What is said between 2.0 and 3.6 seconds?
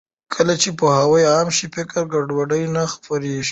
ګډوډي نه خپرېږي.